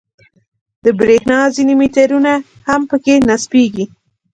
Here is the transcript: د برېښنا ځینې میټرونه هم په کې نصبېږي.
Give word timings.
د 0.83 0.85
برېښنا 0.99 1.39
ځینې 1.55 1.73
میټرونه 1.79 2.33
هم 2.67 2.81
په 2.89 2.95
کې 3.03 3.13
نصبېږي. 3.29 3.85